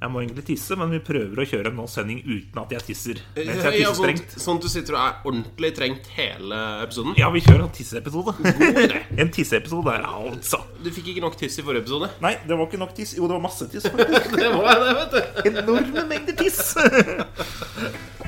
[0.00, 3.18] Jeg må egentlig tisse, men vi prøver å kjøre en sending uten at jeg tisser.
[3.36, 4.36] Mens jeg Ja, tisser sånn, strengt.
[4.40, 7.18] sånn at du sitter og er ordentlig trengt hele episoden?
[7.20, 8.32] Ja, vi kjører en tisseepisode.
[9.20, 10.62] En tisseepisode der, altså.
[10.80, 12.08] Du fikk ikke nok tiss i forrige episode?
[12.24, 13.12] Nei, det var ikke nok tiss.
[13.18, 14.32] Jo, det var masse tiss, faktisk.
[14.40, 15.20] Det var det, vet du.
[15.52, 16.62] Enorme mengder tiss.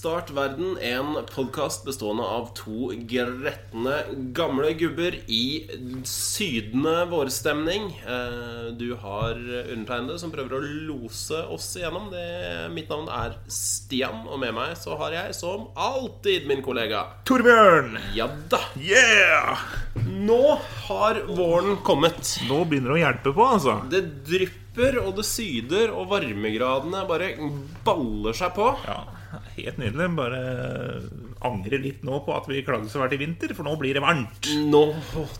[0.00, 3.98] Start verden, en podkast bestående av to gretne
[4.32, 5.68] gamle gubber i
[6.08, 7.90] sydende vårstemning.
[8.08, 12.08] Eh, Du har undertegnede som prøver å lose oss igjennom.
[12.14, 12.24] Det,
[12.72, 17.98] mitt navn er Stian, og med meg så har jeg som alltid min kollega Torbjørn!
[18.16, 18.62] Ja da!
[18.80, 19.60] Yeah!
[20.08, 20.56] Nå
[20.88, 22.38] har våren kommet.
[22.48, 23.76] Nå begynner det å hjelpe på, altså.
[23.92, 27.34] Det drypper og det syder, og varmegradene bare
[27.84, 28.72] baller seg på.
[28.88, 29.02] Ja,
[29.66, 30.08] helt nydelig.
[30.16, 30.40] Bare
[31.46, 34.02] angrer litt nå på at vi klagde så fælt i vinter, for nå blir det
[34.04, 34.50] varmt.
[34.70, 34.82] Nå,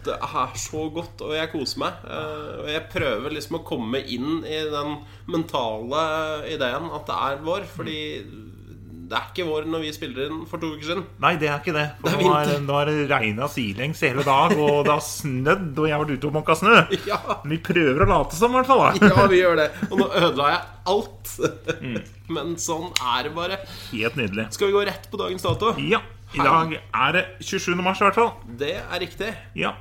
[0.05, 1.93] Det er så godt, og jeg koser meg.
[2.05, 4.97] Eh, Og jeg prøver liksom å komme inn i den
[5.31, 6.05] mentale
[6.51, 7.67] ideen at det er vår.
[7.77, 8.01] Fordi
[9.11, 11.01] det er ikke vår når vi spiller inn for to uker siden.
[11.19, 11.87] Nei, det er ikke det.
[11.99, 15.73] For Det nå har nå har det regna sidelengs hele dag, og det har snødd,
[15.75, 16.77] og jeg har vært ute og måka snø.
[17.11, 19.03] Ja, Men vi prøver å late som, i hvert fall.
[19.03, 19.67] ja, vi gjør det.
[19.89, 20.63] Og nå ødela jeg
[20.95, 21.35] alt.
[22.39, 23.59] Men sånn er det bare.
[23.91, 24.47] Helt nydelig.
[24.55, 25.75] Skal vi gå rett på dagens dato?
[25.83, 27.75] Ja, i dag er det 27.
[27.83, 28.35] mars, i hvert fall.
[28.63, 29.35] Det er riktig.
[29.59, 29.75] Ja.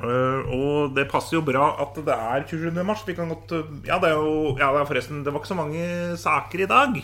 [0.00, 2.72] Uh, og det passer jo bra at det er 27.
[2.88, 3.04] mars.
[3.04, 5.50] Vi kan godt øh, Ja, det er jo ja, det er forresten Det var ikke
[5.52, 5.82] så mange
[6.16, 6.96] saker i dag.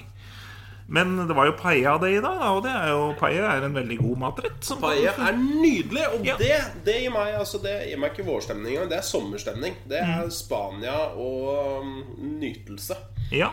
[0.88, 3.74] Men det var jo paella det i dag, og det er jo paella er en
[3.74, 4.68] veldig god matrett.
[4.78, 6.36] Paia Paella er nydelig, og Ja.
[6.38, 6.50] det,
[6.86, 8.90] det, gir meg, altså, det gir meg ikke vårstemning engang.
[8.92, 9.74] Det er sommerstemning.
[9.90, 11.96] Det er Spania og um,
[12.38, 12.94] nytelse.
[13.34, 13.50] Ja.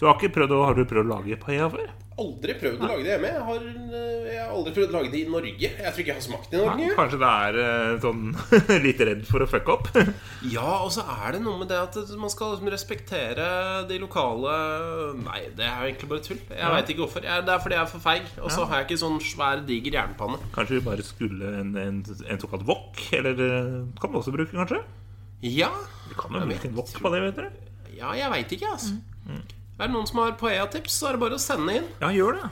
[0.00, 1.90] Du har ikke prøvd å, har du prøvd å lage paella før?
[2.20, 3.28] Aldri prøvd å lage det hjemme.
[3.32, 5.68] Jeg har, eh, jeg har aldri prøvd å lage det i Norge.
[5.70, 6.86] Jeg tror ikke jeg har smakt det i Norge.
[6.86, 8.22] Nei, kanskje det er øh, sånn
[8.86, 9.88] litt redd for å fucke opp?
[10.56, 13.46] Ja, og så er det noe med det at man skal liksom respektere
[13.88, 14.54] de lokale
[15.20, 16.40] Nei, det er jo egentlig bare tull.
[16.48, 16.70] Jeg Ja.
[16.76, 17.24] vet ikke hvorfor.
[17.28, 18.30] Jeg, det er fordi jeg er for feig.
[18.40, 20.40] Og så har jeg ikke sånn svær, diger jernpanne.
[20.54, 23.00] Kanskje vi bare skulle en, en, en såkalt wok?
[23.16, 23.70] Eller øh,
[24.00, 24.82] kan vi også bruke, kanskje?
[25.46, 25.70] Ja,
[26.10, 27.50] Vi kan jo bruke en wok på det, vet dere.
[27.96, 28.96] ja jeg veit ikke, altså.
[29.28, 29.40] Mm,
[29.80, 31.86] Er det noen som har paella-tips, så er det bare å sende inn.
[32.02, 32.48] Ja, gjør det.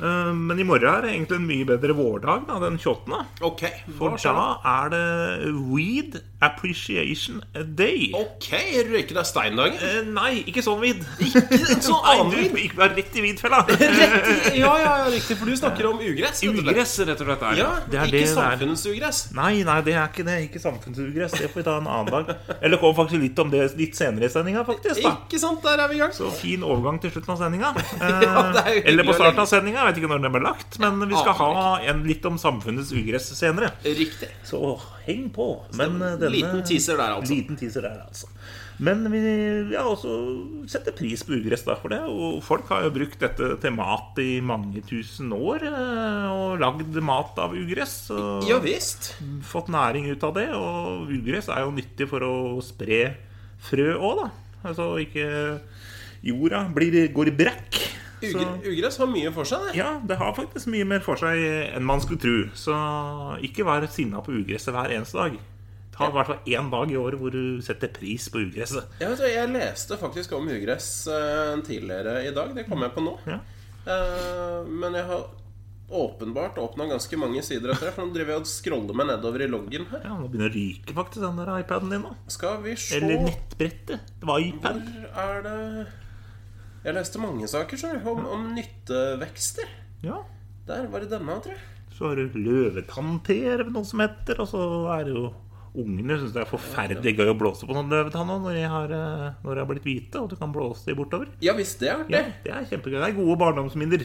[0.00, 3.20] Eh, Men i morgen er det egentlig en mye bedre vårdag, da, den 28.
[3.50, 4.46] Okay, For da?
[4.64, 7.42] er det Weed Appreciation
[7.76, 8.10] Day.
[8.16, 8.48] Ok,
[8.88, 9.76] røyker deg steindagen?
[9.84, 11.02] Eh, nei, ikke sånn vid.
[11.84, 12.54] sånn Nei, annen weed?
[12.54, 12.64] vid?
[12.70, 13.60] Ikke bare rett i vidfella.
[13.70, 16.40] Ja, ja, ja, riktig, for du snakker om ugress.
[16.42, 16.62] rett.
[16.64, 17.44] Ugress, rett og slett.
[17.50, 17.60] Er.
[17.60, 19.20] Ja, det er ikke samfunnets ugress.
[19.36, 20.38] Nei, nei, det er ikke det.
[20.48, 21.36] Ikke samfunnsugress.
[21.36, 22.32] Det får vi ta en annen dag.
[22.60, 25.02] Eller kom faktisk litt om det litt senere i sendinga, faktisk.
[25.04, 26.14] da Ikke sant, der er vi i gang.
[26.16, 27.74] Så fin overgang til slutten av sendinga.
[28.00, 29.89] Ja, er jo Eller på starten av sendinga.
[29.90, 30.78] Vet ikke når den ble lagt.
[30.82, 31.50] Men vi skal ha
[31.90, 33.72] en litt om samfunnets ugress senere.
[33.84, 34.30] Riktig.
[34.46, 34.60] Så
[35.06, 35.50] heng på.
[35.76, 37.34] Men eh, denne Liten teaser der, altså.
[37.34, 38.30] Liten teaser der, altså.
[38.80, 39.20] Men vi
[39.74, 40.14] ja, også
[40.72, 41.74] setter pris på ugress, da.
[41.76, 45.66] For det Og folk har jo brukt dette til mat i mange tusen år.
[45.68, 47.98] eh, Og lagd mat av ugress.
[48.14, 49.14] Og Ja visst.
[49.44, 50.48] fått næring ut av det.
[50.56, 52.34] Og ugress er jo nyttig for å
[52.64, 53.16] spre
[53.60, 54.30] frø òg, da.
[54.70, 55.60] Altså ikke
[56.24, 57.76] jorda blir, går i brekk.
[58.22, 59.76] Ugress har mye for seg, det.
[59.80, 61.40] ja, det har faktisk mye mer for seg
[61.76, 62.36] enn man skulle tro.
[62.58, 62.74] Så
[63.46, 65.38] ikke vær sinna på ugresset hver eneste dag.
[65.94, 68.86] Ta i hvert fall én dag i året hvor du setter pris på ugresset.
[69.02, 72.54] Jeg, vet, jeg leste faktisk om ugress eh, tidligere i dag.
[72.56, 73.18] Det kom jeg på nå.
[73.28, 73.40] Ja.
[73.84, 75.26] Eh, men jeg har
[75.90, 77.94] åpenbart åpna ganske mange sider etter det.
[77.96, 80.04] For nå driver jeg og scroller meg nedover i loggen her.
[80.06, 82.12] Ja, Nå begynner å ryke faktisk den der iPaden din nå.
[82.30, 84.12] Skal vi se Eller nettbrettet.
[84.20, 84.80] Det var iPad.
[84.86, 85.58] Hvor er det
[86.84, 89.68] Jeg leste mange saker så, om, om nyttevekster.
[90.06, 90.22] Ja.
[90.68, 91.62] Der var det denne, tror jeg.
[91.96, 94.38] Så har du løvetannte, er det noe som heter.
[94.40, 94.60] Og så
[94.96, 95.30] er det jo
[95.70, 99.26] Ungene syns det er forferdelig gøy å blåse på noen løvetann når de har, eh,
[99.44, 101.28] når de har blitt hvite, og du kan blåse de bortover.
[101.46, 102.50] Ja visst, det er Ja, det.
[102.50, 102.96] er kjempegøy.
[102.98, 104.02] Det er gode barndomsminner.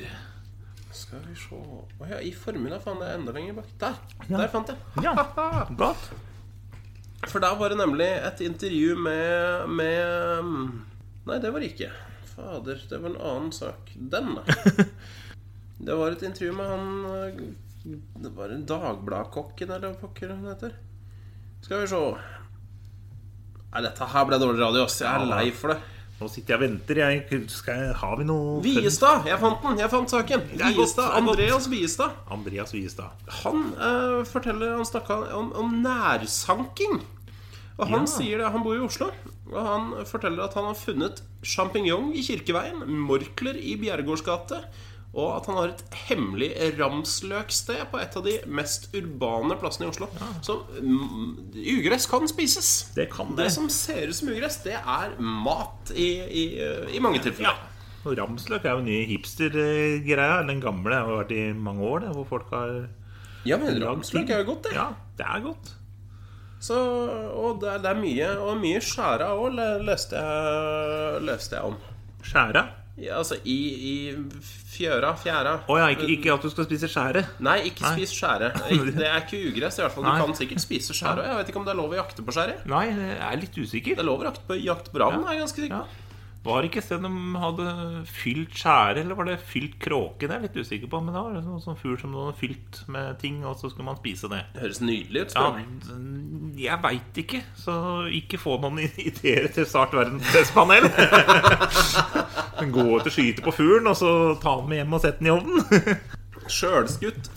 [0.94, 2.84] Skal vi se Å ja, i formiddag.
[2.86, 3.72] fant er enda lenger bak.
[3.82, 3.98] Der.
[4.30, 4.38] Ja.
[4.44, 4.78] Der fant jeg.
[5.02, 5.16] Ja,
[5.82, 6.06] godt.
[7.32, 10.46] For der var det nemlig et intervju med, med
[11.26, 11.90] Nei, det var det ikke.
[12.36, 13.92] Fader, det var en annen sak.
[13.96, 14.44] Den, da.
[15.86, 17.40] Det var et intervju med han eh,
[18.24, 20.72] Det var en Dagbladkokken, eller hva pokker han heter.
[21.66, 22.00] Skal vi se
[23.76, 25.02] Nei, dette her ble dårlig radio, ass.
[25.04, 25.82] Jeg er lei for det.
[26.16, 27.00] Nå sitter jeg og venter.
[27.02, 29.26] Jeg, skal har vi noe Viestad!
[29.28, 29.82] Jeg fant den.
[29.84, 30.46] Jeg fant saken.
[30.62, 31.10] Viestad.
[31.20, 32.16] Andreas Viestad.
[32.32, 33.26] Andreas Viestad.
[33.42, 37.02] Han eh, forteller Han snakka om, om nærsanking.
[37.76, 38.14] Og han Ja.
[38.16, 39.10] sier det, han bor i Oslo.
[39.52, 44.64] Og han forteller at han har funnet sjampinjong i Kirkeveien, morkler i Bjerregårdsgate
[45.16, 49.92] og at han har et hemmelig ramsløksted på et av de mest urbane plassene i
[49.94, 50.10] Oslo.
[50.44, 52.72] Så mm, ugress kan spises.
[52.98, 53.54] Det kan Det det.
[53.56, 56.44] som ser ut som ugress, det er mat i, i,
[56.92, 57.64] i mange tilfeller.
[58.06, 60.44] Og Ramsløk er jo en ny hipstergreia.
[60.46, 62.76] Den gamle har vært i mange år, det, hvor folk har
[63.48, 64.76] Ja, men ramsløk er jo godt, det.
[64.76, 65.76] Ja, det er godt.
[66.60, 66.78] Så,
[67.36, 70.22] og det det er mye Og mye skjæra òg, leste,
[71.26, 71.76] leste jeg om.
[72.26, 72.64] Skjæra?
[72.96, 73.56] Ja, altså i,
[73.92, 73.94] i
[74.72, 77.26] fjøra, fjæra Å ja, ikke, ikke at du skal spise skjære.
[77.44, 78.54] Nei, ikke spis skjære.
[78.96, 79.82] Det er ikke ugress.
[79.82, 80.22] i hvert fall Du Nei.
[80.24, 81.26] kan sikkert spise skjære.
[81.28, 82.56] Jeg vet ikke om det er lov å jakte på skjære.
[82.72, 83.98] Nei, jeg er litt usikker.
[84.00, 86.02] Det er lov å jakte på, jakte på ravn, er jeg ganske sikker Ja.
[86.46, 87.12] Var det ikke et sted de
[87.42, 87.68] hadde
[88.06, 90.28] fylt skjære, eller var det fylt kråke?
[90.28, 91.00] Det er jeg litt usikker på.
[91.02, 93.88] Men da var det sånn, fugl som de hadde fylt med ting, og så skulle
[93.90, 94.44] man spise det.
[94.54, 95.36] Det høres nydelig ut.
[95.36, 95.48] Ja,
[96.66, 97.78] jeg veit ikke, så
[98.14, 100.86] ikke få noen ideer til Start verdenspanel.
[102.76, 105.32] Gå ut og skyte på fuglen, og så ta den med hjem og sette den
[105.32, 105.66] i ovnen.
[106.52, 107.30] Sjølskutt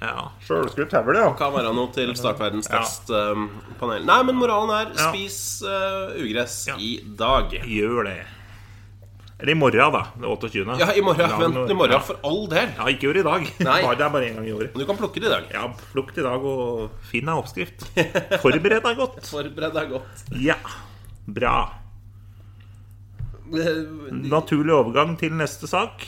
[0.00, 1.30] Ja, Sjølskutt tauel, ja.
[1.36, 2.80] kan være noe til Startverdens Ja.
[2.80, 4.04] testpanel.
[4.08, 5.10] Nei, men moralen er Ja.
[5.12, 6.76] spis uh, ugress Ja.
[6.78, 7.50] i dag.
[7.50, 8.26] Gjør det.
[9.40, 10.02] Eller i morgen, da.
[10.20, 10.78] Det 28.
[10.78, 11.30] Ja, i morgen.
[11.40, 12.68] Vent i morgen, for all del.
[12.76, 13.46] Ja, ikke gjør det i dag.
[13.64, 13.80] Nei.
[13.96, 14.74] Det er bare én gang i året.
[14.76, 15.44] Du kan plukke det i dag.
[15.52, 17.86] Ja, plukk det i dag og finn ei oppskrift.
[18.42, 19.20] Forbered deg godt.
[19.32, 20.24] Forbered deg godt.
[20.36, 20.56] Ja,
[21.26, 21.54] bra.
[24.30, 26.04] Naturlig overgang til neste sak.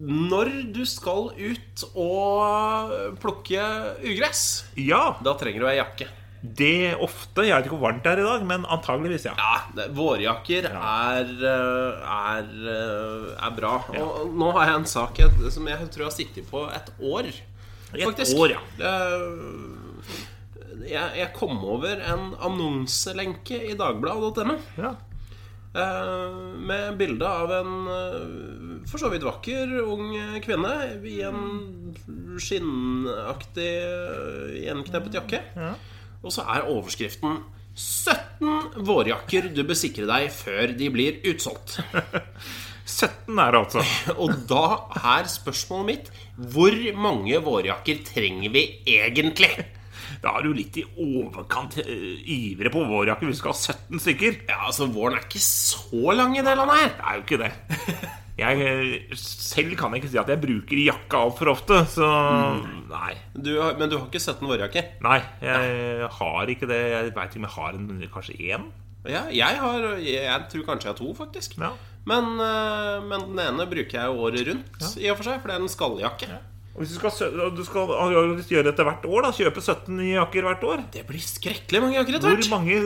[0.00, 3.60] Når du skal ut og plukke
[4.06, 6.06] ugress, Ja, da trenger du ei jakke.
[6.42, 7.44] det ofte.
[7.44, 9.34] Jeg vet ikke hvor varmt det er i dag, men antageligvis, ja.
[9.36, 13.74] Ja, det, Vårjakker er, eh, er, eh, er bra.
[14.00, 15.20] Og nå har jeg en sak
[15.52, 17.28] som jeg tror jeg har sittet på et år.
[17.92, 18.60] Et år, ja.
[18.80, 19.76] Eh,
[20.90, 24.56] Jeg, jeg kom over en annonselenke i dagbladet.no.
[24.80, 24.94] ja.
[25.70, 28.22] Eh, med bilde av en eh,
[28.90, 30.72] for så vidt vakker ung kvinne
[31.06, 31.44] i en
[32.42, 35.42] skinnaktig eh, gjenkneppet jakke.
[35.54, 35.70] Ja.
[36.24, 37.38] Og så er overskriften
[37.78, 41.78] 17 vårjakker du bør sikre deg før de blir utsolgt.
[42.90, 43.84] 17 er det altså.
[44.24, 44.64] Og da
[45.14, 46.08] er spørsmålet mitt
[46.50, 49.52] Hvor mange vårjakker trenger vi egentlig?
[50.20, 54.40] Da er du litt i overkant uh, ivrig på vårjakke Vi skal ha 17 stykker.
[54.50, 56.90] Ja, altså Våren er ikke så lang i det landet her.
[56.98, 57.52] Det er jo ikke det.
[58.40, 62.06] Jeg eh, selv kan jeg ikke si at jeg bruker jakke altfor ofte, så
[62.88, 63.10] nei.
[63.36, 64.86] Du, har- men du har ikke 17 vårjakker?
[65.04, 66.78] Nei, jeg har ikke det.
[66.94, 68.64] Jeg veit ikke om jeg har en, kanskje én.
[69.08, 71.58] Ja, jeg, har, jeg tror kanskje jeg har to, faktisk.
[71.60, 71.72] Ja.
[72.08, 75.48] Men, eh, men den ene bruker jeg jo året rundt, i og for seg, for
[75.52, 76.30] det er en skalljakke.
[76.32, 77.90] Og hvis du skal, du skal
[78.48, 81.98] gjøre dette hvert år, da kjøpe 17 nye jakker hvert år Det blir skrekkelig mange
[81.98, 82.46] jakker etter hvert.
[82.48, 82.78] Hvor mange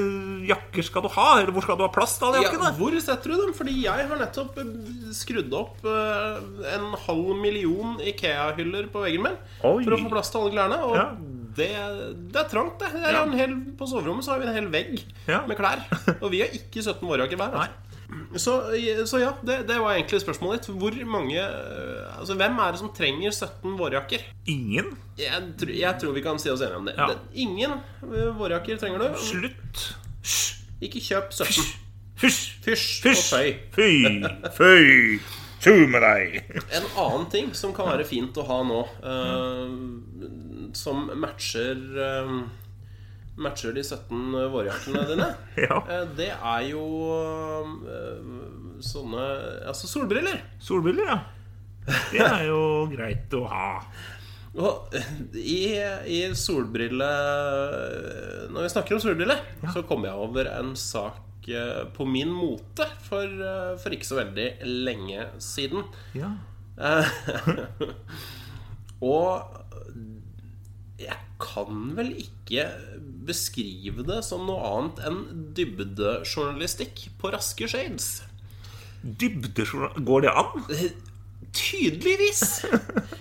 [0.50, 1.26] jakker skal du ha?
[1.40, 3.52] Eller hvor skal du ha plass til alle Ja, hvor setter du dem?
[3.54, 4.74] Fordi jeg har nettopp eh,
[5.14, 6.42] skrudd opp eh,
[6.74, 9.78] en halv million Ikea-hyller på veggen min Oi.
[9.86, 10.80] for å få plass til alle klærne.
[10.90, 11.06] Og Ja.
[11.54, 11.70] det,
[12.34, 12.90] det er trangt, det.
[12.98, 13.22] det er Ja.
[13.28, 15.04] en hel, på soverommet så har vi en hel vegg
[15.46, 15.86] med klær.
[16.20, 17.54] Og vi har ikke 17 vårjakker hver.
[17.54, 17.80] Altså.
[18.38, 18.52] Så,
[19.10, 20.74] så ja, det, det var egentlig spørsmålet ditt.
[20.78, 21.40] Hvor mange
[22.18, 24.24] Altså, Hvem er det som trenger 17 vårjakker?
[24.50, 24.92] Ingen?
[25.18, 26.94] Jeg, tr- jeg tror vi kan si oss enige om det.
[26.98, 27.06] Ja.
[27.12, 29.22] det ingen eh, vårjakker trenger du.
[29.22, 29.84] Slutt.
[30.24, 30.50] Hysj.
[30.84, 31.64] Ikke kjøp 17.
[32.24, 32.42] Hysj.
[32.64, 33.24] Fysj og Hysj.
[33.30, 33.48] føy.
[33.74, 33.90] Fy.
[34.58, 35.20] Fy.
[35.64, 36.34] Tu med deg.
[36.76, 42.34] En annen ting som kan være fint å ha nå, uh, som matcher uh,
[43.40, 45.24] Matcher de 17 vårjakkene dine,
[45.66, 45.80] Ja.
[46.14, 46.84] det er jo
[48.84, 49.24] sånne
[49.70, 50.42] Altså solbriller.
[50.62, 51.18] Solbriller, ja.
[51.84, 52.60] Det er jo
[52.92, 53.70] greit å ha.
[54.54, 54.94] Og
[55.34, 55.74] i,
[56.06, 57.08] i solbrille
[58.54, 59.42] Når vi snakker om solbriller,
[59.74, 64.20] så kommer jeg over en sak eh, på min mote for, eh, for ikke så
[64.20, 64.48] veldig
[64.86, 65.82] lenge siden.
[66.14, 66.30] Ja.
[66.78, 67.10] Eh,
[69.14, 69.58] og
[71.02, 72.68] jeg kan vel ikke
[73.26, 75.18] beskrive det som noe annet enn
[75.56, 78.20] dybdejournalistikk på raske shades.
[79.02, 80.70] Dybdejournalistikk Går det an?
[81.54, 82.64] Tydeligvis!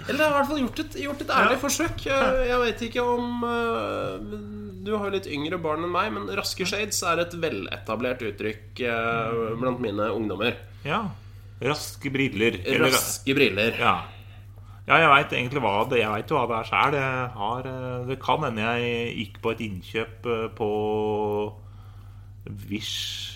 [0.09, 2.05] Eller har i hvert fall gjort et, gjort et ærlig forsøk.
[2.09, 4.37] Jeg, jeg vet ikke om eh,
[4.83, 8.81] Du har jo litt yngre barn enn meg, men raske shades er et veletablert uttrykk
[8.89, 10.57] eh, blant mine ungdommer.
[10.83, 11.03] Ja.
[11.63, 12.57] Raske briller.
[12.65, 13.77] Eller- Raske briller.
[13.79, 13.93] Ja.
[14.89, 16.97] ja, jeg veit egentlig hva det Jeg vet hva det er sjæl.
[18.09, 20.71] Det kan hende jeg gikk på et innkjøp eh, på
[22.67, 23.32] Wish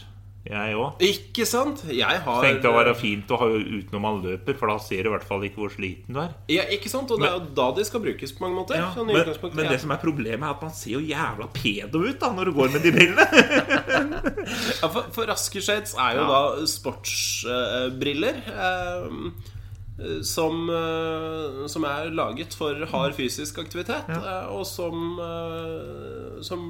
[0.48, 1.02] Jeg òg.
[1.04, 1.82] Ikke sant?
[1.92, 5.04] Jeg har Tenkte å være fint å ha ut når man løper, for da ser
[5.04, 6.32] du i hvert fall ikke hvor sliten du er.
[6.54, 7.12] ja, Ikke sant?
[7.12, 8.80] Og det er jo da de skal brukes på mange måter.
[8.80, 9.20] Ja, sånn men,
[9.58, 9.72] men Ja.
[9.76, 12.54] det som er problemet, er at man ser jo jævla pedo ut da når du
[12.62, 13.28] går med de brillene.
[14.82, 18.42] Ja, for, for raske shades er jo da sportsbriller.
[20.22, 25.18] som, eh, som er laget for hard fysisk aktivitet, eh, og som,
[26.46, 26.68] som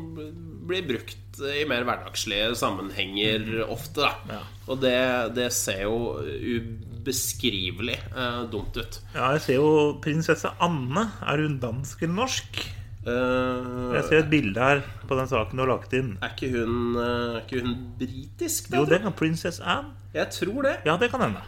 [0.68, 4.02] blir brukt i mer hverdagslige sammenhenger ofte.
[4.08, 4.38] Da.
[4.38, 4.40] Ja.
[4.68, 4.96] Og det,
[5.38, 9.00] det ser jo ubeskrivelig eh, dumt ut.
[9.16, 9.70] Ja, jeg ser jo
[10.04, 11.08] prinsesse Anne.
[11.24, 12.64] Er hun dansk eller norsk?
[13.08, 16.18] Uh, Jeg ser et bilde her på den saken du har lagt inn.
[16.20, 18.68] er ikke hun, eh, er ikke hun britisk?
[18.72, 19.94] da, Jo, det kan Princess Anne.
[20.18, 20.74] Jeg tror det.
[20.90, 21.46] Ja, det kan hende.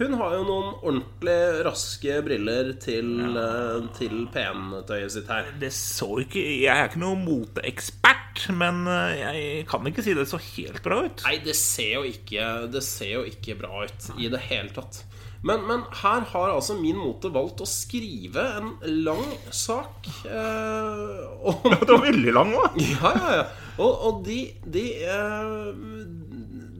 [0.00, 3.78] Hun har jo noen ordentlig raske briller til, ja.
[3.96, 5.46] til pentøyet sitt her.
[5.60, 8.25] Det så ikke Jeg er ikke noen moteekspert,
[8.56, 11.26] men eh, jeg kan ikke si det så helt bra ut.
[11.26, 15.04] Nei, det ser jo ikke, det ser jo ikke bra ut i det hele tatt.
[15.46, 18.72] Men, men her har altså Min Mote valgt å skrive en
[19.04, 19.24] lang
[19.54, 22.80] sak eh, om Det var veldig lang òg.
[22.96, 23.46] Ja, ja, ja.
[23.76, 24.38] Og, og de,
[24.72, 25.66] de, eh,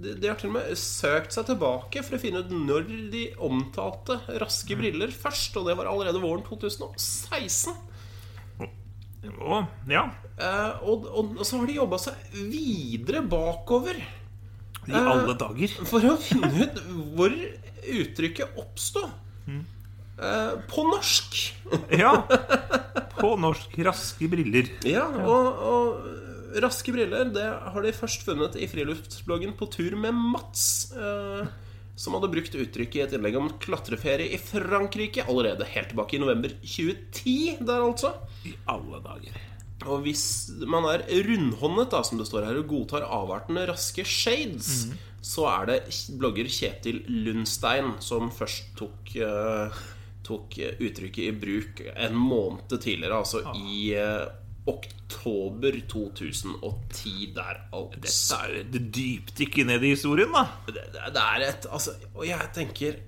[0.06, 4.18] De har til og med søkt seg tilbake for å finne ut når de omtalte
[4.40, 5.60] raske briller først.
[5.60, 7.76] Og det var allerede våren 2016.
[9.90, 10.06] Ja.
[10.36, 13.96] Eh, og, og, og så har de jobba seg videre bakover
[14.86, 15.72] I alle dager.
[15.88, 16.82] for å finne ut
[17.16, 17.32] hvor
[17.86, 19.06] uttrykket oppsto.
[19.46, 21.40] Eh, på norsk.
[22.02, 22.12] Ja.
[23.16, 23.74] På norsk.
[23.84, 24.68] Raske briller.
[24.88, 30.16] Ja, og, og raske briller Det har de først funnet i friluftsbloggen På tur med
[30.16, 30.92] Mats.
[31.96, 36.20] Som hadde brukt uttrykket i et innlegg om klatreferie i Frankrike allerede helt tilbake i
[36.20, 37.36] november 2010.
[37.64, 38.12] Der altså
[38.44, 39.38] I alle dager.
[39.86, 40.24] Og hvis
[40.68, 44.86] man er rundhåndet, da, som det står her, og godtar avartene raske shades,
[45.24, 45.78] så er det
[46.20, 49.82] blogger Kjetil Lundstein som først tok, uh,
[50.26, 54.24] tok uttrykket i bruk en måned tidligere, altså i eh,
[54.66, 58.00] oktober 2010 der, altså.
[58.02, 60.46] Dette er jo et dypdykk ned i historien, da.
[60.66, 62.98] Det, det er et Altså, og jeg tenker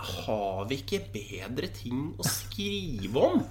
[0.00, 3.42] Har vi ikke bedre ting å skrive om?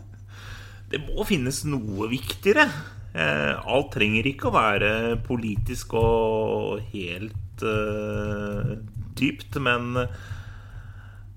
[0.90, 2.66] Det må finnes noe viktigere.
[3.14, 8.72] Eh, alt trenger ikke å være politisk og helt eh,
[9.20, 9.94] dypt, men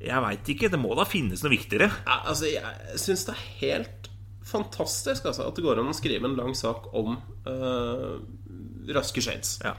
[0.01, 0.71] jeg veit ikke.
[0.73, 1.91] Det må da finnes noe viktigere.
[2.07, 4.12] Ja, altså, jeg syns det er helt
[4.53, 7.17] fantastisk altså, at det går an å skrive en lang sak om
[7.49, 8.19] uh,
[8.93, 9.59] raske shades.
[9.65, 9.77] Ja.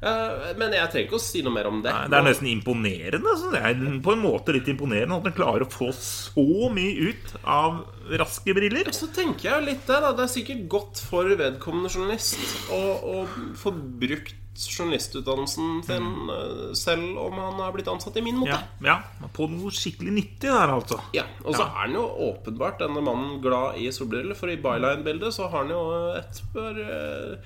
[0.00, 1.92] Uh, men jeg trenger ikke å si noe mer om det.
[1.92, 3.34] Nei, Det er nesten imponerende.
[3.34, 3.50] Altså.
[3.52, 7.34] det er på en måte litt imponerende at en klarer å få så mye ut
[7.44, 7.82] av
[8.20, 8.88] raske briller.
[8.96, 10.14] Så tenker jeg litt der, da.
[10.16, 12.40] Det er sikkert godt for vedkommende journalist
[12.72, 12.80] å,
[13.12, 13.16] å
[13.60, 14.36] få brukt
[14.68, 16.74] journalistutdannelsen sin mm.
[16.76, 18.58] selv om han er blitt ansatt i min måte.
[18.84, 20.98] Ja, ja, På noe skikkelig nyttig der, altså.
[21.16, 21.66] Ja, Og så Ja.
[21.66, 25.70] er han jo åpenbart denne mannen glad i solbriller, for i byline-bildet så har han
[25.72, 25.82] jo
[26.18, 27.36] et par øh,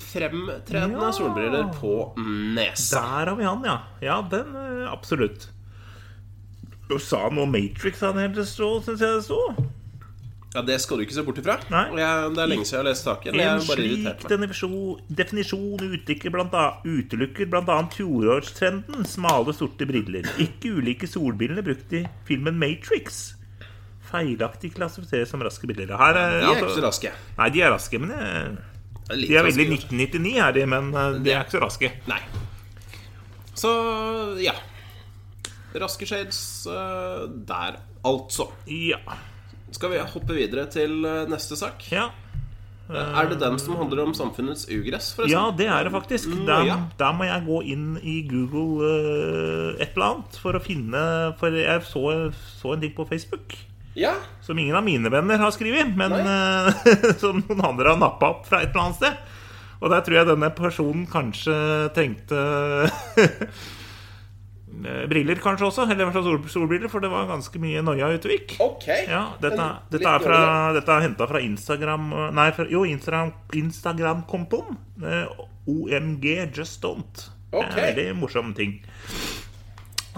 [0.00, 1.12] fremtredende Ja.
[1.12, 2.12] solbriller på
[2.54, 3.00] nesa.
[3.00, 3.78] Der har vi han, ja.
[4.02, 5.48] Ja, den eh, absolutt.
[6.88, 9.40] Du sa noe Matrix han helt stå, syns jeg det sto.
[10.58, 11.54] Ja, Det skal du ikke se bort ifra.
[11.70, 13.36] Det er lenge siden jeg har lest saken.
[13.38, 17.76] En slik definisjon, definisjon utelukker blant a- utelukker bl.a.
[17.94, 20.26] fjorårstrenden smale, sorte briller.
[20.42, 23.36] Ikke ulike solbrillene brukt i filmen Matrix.
[24.08, 25.94] Feilaktig klassifiseres som raske briller.
[26.00, 27.14] Her er, De er ikke altså- så raske.
[27.38, 28.58] Nei, de er raske, men jeg,
[29.10, 31.92] er de er veldig 1999 er de, men eh, de er ikke så raske.
[32.08, 32.18] Nei.
[33.54, 33.70] Så
[34.42, 34.56] ja.
[35.78, 38.48] Raske shades uh, der, altså.
[38.66, 38.98] Ja.
[39.76, 41.84] Skal vi hoppe videre til eh, neste sak?
[41.92, 42.08] ja.
[42.88, 45.34] Er det den som handler om samfunnets ugress, forresten?
[45.34, 46.30] Ja, det er det faktisk.
[46.32, 46.76] Mm, Da, ja.
[46.96, 51.02] der, må jeg gå inn i Google eh, et eller annet for å finne
[51.36, 52.32] For jeg så,
[52.62, 53.52] så en ting på Facebook
[53.92, 54.14] Ja.
[54.40, 56.72] som ingen av mine venner har skrevet, men eh,
[57.20, 59.20] som noen andre har nappa opp fra et eller annet sted.
[59.82, 61.58] Og der tror jeg denne personen kanskje
[61.92, 62.40] trengte
[63.20, 63.44] eh,
[65.10, 65.86] briller, kanskje også.
[65.88, 68.56] Eller i hvert fall sol, solbriller, for det var ganske mye noia ute og gikk.
[68.60, 69.06] Okay.
[69.10, 70.40] Ja, dette, dette er fra,
[70.76, 74.78] dette er henta fra Instagram Nei, fra, jo, Instagram- Instagram-kontoen.
[75.02, 76.24] Instagram OMG
[76.56, 77.26] Just Don't.
[77.52, 78.78] Det er veldig morsom ting.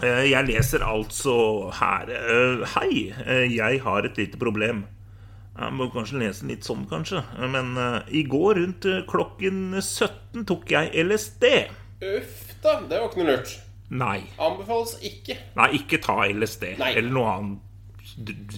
[0.02, 1.35] Eh, Jeg leser altså
[1.76, 4.85] her eh, Hei, eh, jeg har et lite problem.
[5.61, 7.21] Jeg må kanskje lese litt sånn, kanskje.
[7.52, 11.50] Men eh, i går rundt eh, klokken 17 tok jeg LSD.
[12.14, 13.52] Uff da, det var ikke noe lurt.
[13.90, 14.20] Nei.
[14.38, 15.37] Anbefales ikke.
[15.59, 16.92] Nei, ikke ta LSD Nei.
[16.97, 17.66] eller noe annet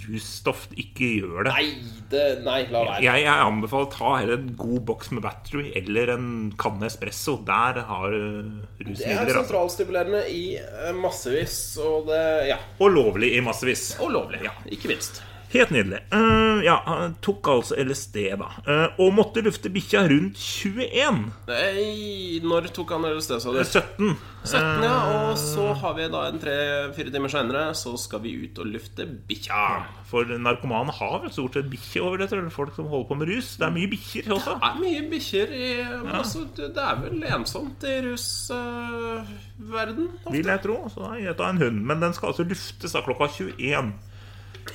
[0.09, 1.53] russtoff, ikke gjør det.
[1.53, 1.67] Nei,
[2.11, 3.03] det, nei, la være.
[3.05, 6.29] Jeg, jeg anbefaler å ta heller en god boks med battery eller en
[6.61, 7.37] kanne espresso.
[7.47, 9.21] Der har du Det er rusmidler.
[9.21, 9.37] Altså.
[9.43, 12.23] sentralstimulerende i eh, massevis, og det
[12.53, 12.59] Ja.
[12.81, 13.93] Og lovlig i massevis.
[14.03, 14.43] Og lovlig.
[14.49, 14.55] Ja.
[14.73, 15.23] Ikke minst.
[15.53, 15.99] Helt nydelig.
[16.15, 18.47] Uh, ja, han tok altså LSD, da.
[18.65, 21.19] Uh, og måtte lufte bikkja rundt 21.
[21.51, 23.59] Nei, når tok han LSD, sa du?
[23.61, 24.15] 17.
[24.49, 24.95] 17, ja.
[25.29, 29.05] Og så har vi da en tre-fire timer seinere, så skal vi ut og lufte
[29.29, 29.67] bikkja.
[30.09, 32.49] For narkomane har vel stort sett bikkje over det, eller.
[32.53, 33.49] Folk som holder på med rus.
[33.61, 34.53] Det er mye bikkjer også.
[34.57, 35.69] Det er mye bikkjer i
[36.17, 40.79] altså, Det er vel ensomt i rusverden Uh, Vil jeg tro.
[40.93, 41.79] Så jeg ta en hund.
[41.87, 43.93] Men den skal altså luftes da klokka 21.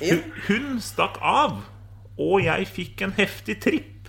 [0.04, 0.16] Ja.
[0.48, 1.60] Hun stakk av,
[2.18, 4.08] og jeg fikk en heftig tripp.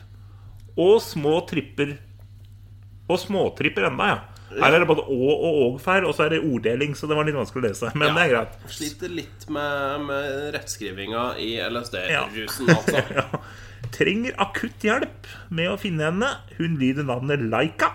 [0.79, 1.97] Og små tripper.
[3.09, 4.19] Og småtripper enda, ja.
[4.49, 7.25] Her er det både å og og-feil, og så er det orddeling, så det var
[7.27, 7.91] litt vanskelig å lese.
[7.97, 8.13] Men Ja.
[8.15, 8.55] det er greit.
[8.73, 12.75] Sliter litt med, med rettskrivinga i LSD-rusen, Ja.
[12.77, 13.03] altså.
[13.19, 13.25] Ja.
[13.93, 16.29] Trenger akutt hjelp med å finne henne.
[16.57, 17.91] Hun lyder navnet Laika.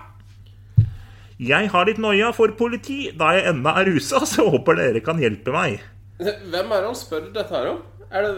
[1.39, 5.19] Jeg har litt noia for politi da jeg ennå er rusa, så håper dere kan
[5.19, 5.81] hjelpe meg.
[6.19, 7.81] Hvem er det han spør dette her om?
[8.15, 8.33] Er det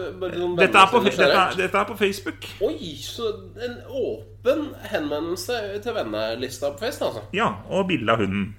[0.58, 1.26] Dette er på, dette
[1.58, 2.46] dette er på Facebook.
[2.64, 3.28] Oi, så
[3.62, 7.22] en åpen henvendelse til vennelista på fest, altså.
[7.36, 8.54] Ja, og bilde av hunden.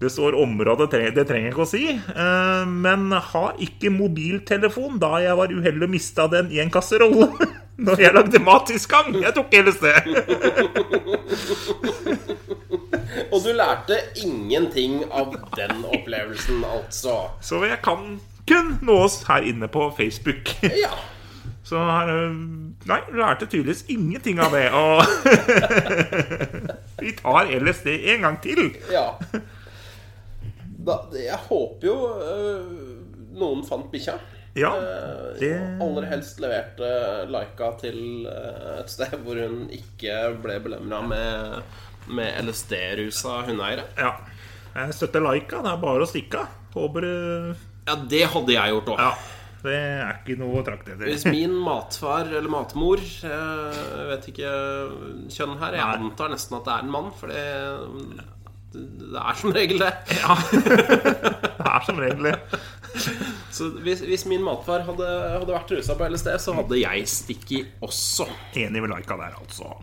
[0.00, 1.82] Det står område, det trenger jeg ikke å si.
[1.92, 7.28] eh, Men har ikke mobiltelefon da jeg var uheldig og mista den i en kasserolle.
[7.80, 9.14] Når jeg lagde mat sist gang.
[9.16, 10.04] Jeg tok hele sted.
[13.32, 17.16] Og du lærte ingenting av den opplevelsen, altså.
[17.40, 18.18] Så jeg kan
[18.50, 20.50] kun nå oss her inne på Facebook.
[20.62, 20.90] Ja.
[21.64, 24.66] Så her Nei, Nei, lærte tydeligvis ingenting av det.
[24.74, 25.04] Og
[27.02, 28.70] vi tar LSD en gang til.
[28.92, 29.12] ja.
[30.80, 31.94] Da, jeg håper jo
[32.24, 32.68] øh,
[33.36, 34.14] noen fant bikkja.
[34.56, 35.50] Ja, Eh, det
[35.84, 36.88] aller helst leverte
[37.30, 41.60] Laika til eh, et sted hvor hun ikke ble belemra med,
[42.08, 43.84] med LSD-rusa hundeeiere.
[43.98, 44.14] Ja.
[44.74, 45.60] Jeg støtter Laika.
[45.64, 46.56] Det er bare å stikke av.
[46.74, 49.02] Håper øh, Ja, det hadde jeg gjort òg.
[49.02, 49.12] Ja.
[49.60, 54.52] Det er ikke noe å trakte Hvis min matfar eller matmor eh, Jeg vet ikke
[55.34, 55.76] kjønn her.
[55.76, 56.06] Jeg Nei.
[56.06, 57.42] antar nesten at det er en mann, for det,
[58.72, 59.92] det er som regel det.
[60.22, 60.38] Ja.
[61.60, 62.36] Det er som regel det.
[63.52, 67.84] Så hvis, hvis min matfar hadde, hadde vært rusa på LSD, så hadde jeg stikket
[67.84, 68.26] også.
[68.58, 69.74] Enig med Laika der, altså.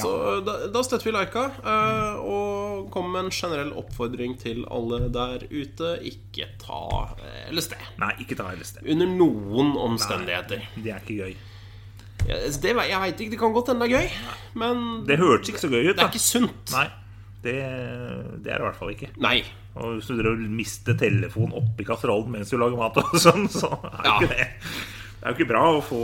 [0.00, 0.10] Så
[0.46, 5.44] da, da støtter vi Laika uh, og kommer med en generell oppfordring til alle der
[5.50, 5.90] ute.
[6.08, 6.80] Ikke ta
[7.20, 7.74] eh, LSD.
[8.00, 8.80] Nei, ikke ta LSD.
[8.94, 10.64] Under noen omstendigheter.
[10.80, 11.36] Det er ikke gøy.
[12.24, 14.12] Ja, det, jeg veit ikke, det kan godt hende det er gøy,
[14.62, 16.06] men Det hørtes ikke så gøy ut, det da.
[16.06, 16.72] er ikke sunt.
[16.72, 16.86] Nei,
[17.44, 17.54] det,
[18.40, 19.10] det er det i hvert fall ikke.
[19.20, 19.36] Nei.
[19.74, 23.44] Og hvis du driver og mister telefonen oppi kasserollen mens du lager mat, og sånn,
[23.52, 24.14] så er jo Ja.
[24.16, 26.00] ikke det Det er jo ikke bra å få,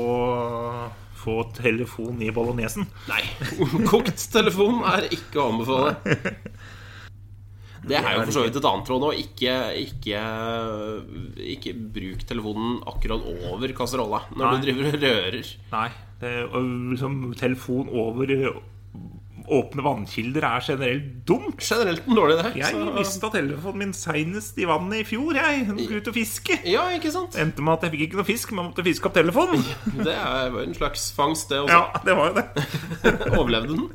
[1.21, 2.89] få telefon i bolognesen.
[3.11, 3.23] Nei.
[3.91, 5.97] Kokt telefon er ikke å anbefale.
[7.81, 9.21] Det er jo for så vidt et annet råd òg.
[9.23, 10.25] Ikke, ikke,
[11.55, 14.51] ikke bruk telefonen akkurat over kasserolla når Nei.
[14.53, 15.55] du driver og rører.
[15.73, 15.89] Nei.
[16.21, 18.35] Det, og liksom, telefon over
[19.51, 21.59] åpne vannkilder er generelt dumt.
[21.67, 22.53] Generelt en dårlig idé.
[22.61, 25.35] Jeg så- mista telefonen min seinest i vannet i fjor.
[25.35, 26.61] Jeg skulle ut og fiske.
[26.65, 27.35] Ja, ikke sant?
[27.37, 29.65] Endte med at jeg fikk ikke noe fisk, men måtte fiske opp telefonen.
[29.99, 31.69] Det var jo en slags fangst, det også.
[31.69, 32.67] Ja, det var jo det.
[33.39, 33.91] Overlevde den?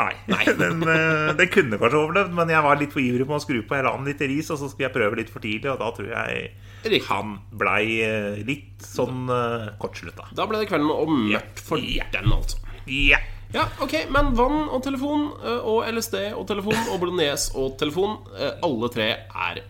[0.00, 0.14] Nei.
[0.56, 3.58] Den, eh, den kunne kanskje overlevd, men jeg var litt for ivrig på å skru
[3.68, 3.74] på.
[3.76, 5.78] Jeg la den litt i ris, og så skulle jeg prøve litt for tidlig, og
[5.82, 6.46] da tror jeg
[6.86, 7.02] Riktig.
[7.10, 10.30] han blei eh, litt sånn uh, kortslutta.
[10.32, 12.06] Da ble det kvelden om mørkt for Ja.
[12.14, 12.56] den, altså.
[12.88, 13.18] Ja.
[13.54, 18.18] Ja, ok, Men vann og telefon eh, og LSD og telefon og bolognese og telefon,
[18.38, 19.62] eh, alle tre er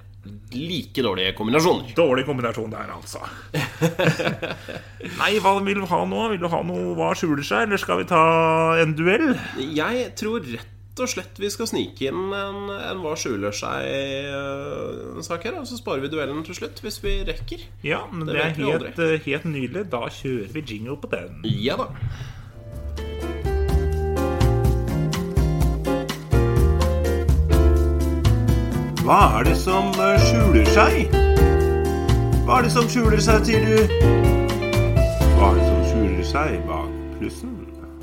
[0.52, 1.94] like dårlige kombinasjoner.
[1.96, 3.22] Dårlig kombinasjon der, altså.
[5.20, 6.26] Nei, hva vil du ha nå?
[6.34, 8.20] Vil du ha noe hva skjuler seg, eller skal vi ta
[8.82, 9.32] en duell?
[9.62, 15.56] Jeg tror rett og slett vi skal snike inn en, en hva skjuler seg-sak her.
[15.62, 17.64] Og så sparer vi duellen til slutt, hvis vi rekker.
[17.86, 19.86] Ja, men Det det, er helt, eh, helt nydelig.
[19.94, 21.40] Da kjører vi jingle på den.
[21.48, 21.88] Ja da.
[29.10, 31.14] Hva er det som eh, skjuler seg?
[32.46, 34.04] Hva er det som skjuler seg, sier du?
[35.34, 37.56] Hva er det som skjuler seg bak plussen?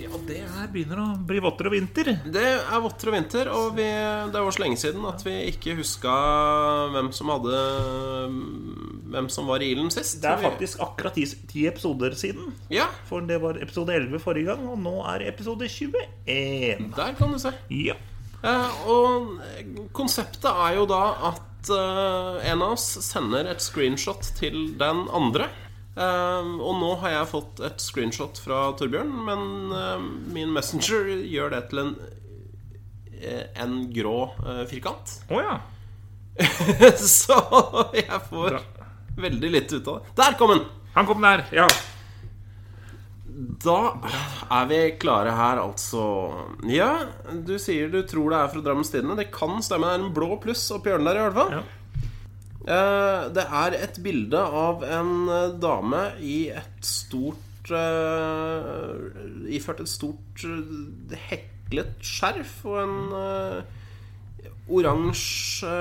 [0.04, 2.10] Ja, det her begynner å bli votter og vinter.
[2.28, 3.86] Det er votter og vinter, og vi,
[4.34, 6.17] det var så lenge siden at vi ikke huska
[6.98, 7.63] hvem som hadde
[9.15, 10.20] Hvem som var i ilden sist.
[10.20, 12.52] Det er faktisk akkurat ti, ti episoder siden.
[12.67, 15.96] Ja, For det var episode 11 forrige gang, og nå er episode 21.
[17.00, 17.56] der kan du se.
[17.72, 17.96] Ja.
[18.45, 24.76] Eh, og konseptet er jo da at eh, en av oss sender et screenshot til
[24.78, 25.50] den andre.
[25.97, 29.47] Eh, og nå har jeg fått et screenshot fra Torbjørn, men
[30.36, 31.95] min messenger gjør det til en,
[33.58, 34.19] en grå
[34.69, 35.17] firkant.
[35.34, 35.58] Å ja.
[37.02, 37.38] Så
[37.97, 38.60] jeg får
[39.17, 40.17] veldig litt ut av det.
[40.21, 40.67] Der kom den!
[40.93, 41.43] Han kom der.
[41.54, 41.65] Ja.
[43.38, 43.78] Da
[44.50, 46.04] er vi klare her, altså.
[46.65, 46.91] Ja,
[47.45, 49.17] du sier du tror det er fra Drammens Tidende.
[49.19, 49.86] Det kan stemme.
[49.91, 51.52] Det er en blå pluss oppi hjørnet der, i hvert fall.
[51.60, 51.63] Ja.
[52.67, 59.91] Eh, Det er et bilde av en eh, dame i et stort eh, Iført et
[59.91, 63.62] stort eh, heklet skjerf og en eh,
[64.67, 65.71] oransje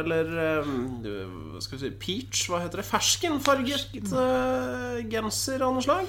[0.00, 0.30] Eller
[0.64, 2.88] hva skal vi si peach, hva heter det?
[2.88, 3.90] Ferskenfarget
[5.12, 6.08] genser av noe slag.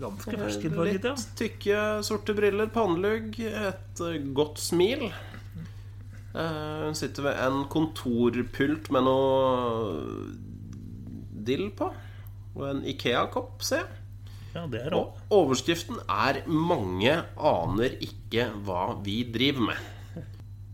[0.00, 1.12] Ganske ferskenfarget, ja.
[1.16, 5.10] Litt tykke, sorte briller, pannelugg, et eh, godt smil.
[6.30, 10.28] Eh, Hun sitter ved en kontorpult med noe
[11.44, 11.90] dill på.
[12.56, 13.96] Og en Ikea-kopp, ser jeg.
[14.50, 19.84] Ja, det er Og overskriften er 'Mange aner ikke hva vi driver med'.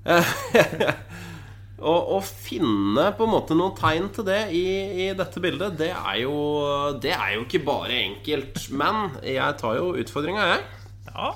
[1.77, 4.63] Og å finne på en måte noen tegn til det i,
[5.05, 6.37] i dette bildet, det er, jo,
[7.03, 8.63] det er jo ikke bare enkelt.
[8.73, 10.65] Men jeg tar jo utfordringa, jeg.
[11.11, 11.35] Ja.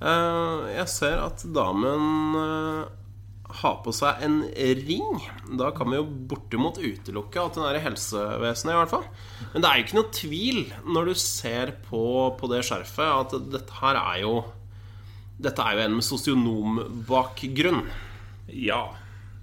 [0.00, 2.86] Eh, Jeg ser at damen eh,
[3.60, 4.38] har på seg en
[4.88, 5.20] ring.
[5.60, 9.04] Da kan vi jo bortimot utelukke at hun er i helsevesenet, i hvert fall.
[9.52, 10.62] Men det er jo ikke noe tvil
[10.96, 12.02] når du ser på,
[12.40, 13.04] på det skjerfet,
[13.36, 14.34] at dette her er jo
[15.42, 17.84] Dette er jo en med sosionombakgrunn.
[18.48, 18.82] ja.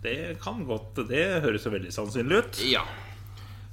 [0.03, 2.61] Det kan godt Det høres jo veldig sannsynlig ut.
[2.69, 2.83] Ja.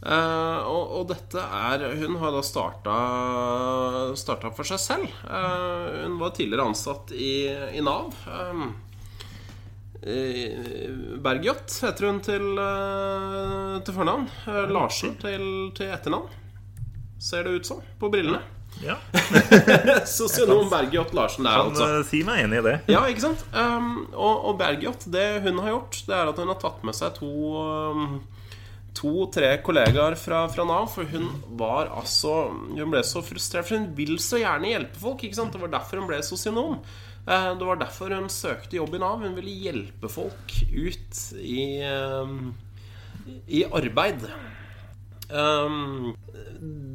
[0.07, 2.97] Uh, og, og dette er Hun har da starta,
[4.55, 5.07] for seg selv.
[5.25, 8.12] Uh, hun var tidligere ansatt i, i Nav.
[8.27, 8.75] Um,
[10.07, 14.29] Bergjot heter hun til, uh, til fornavn.
[14.47, 16.29] Eh, Larsen til, til etternavn.
[17.19, 18.45] Ser det ut som på brillene.
[18.85, 18.97] Ja,
[20.17, 21.87] Sosionom Bergljot Larsen der, altså.
[21.89, 22.75] Kan si meg enig i det.
[22.93, 23.45] Ja, ikke sant?
[23.57, 26.97] Um, og, og Bergljot, det hun har gjort, det er at hun har tatt med
[26.99, 28.19] seg to um,
[28.97, 30.87] To-tre kollegaer fra, fra Nav.
[30.89, 31.27] For hun
[31.61, 35.21] var altså Hun ble så frustrert, for hun vil så gjerne hjelpe folk.
[35.27, 35.53] Ikke sant?
[35.53, 36.79] Det var derfor hun ble sosionom.
[37.27, 39.21] Eh, Det var derfor hun søkte jobb i Nav.
[39.21, 42.55] Hun ville hjelpe folk ut i, um,
[43.53, 44.25] i arbeid.
[45.31, 46.15] Um,